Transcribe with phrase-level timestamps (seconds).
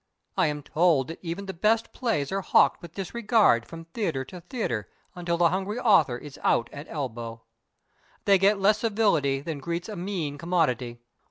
[0.35, 4.41] I am told that even the best plays are hawked with disregard from theatre to
[4.41, 7.43] theatre, until the hungry author is out at elbow.
[8.25, 11.01] They get less civility than greets a mean commodity.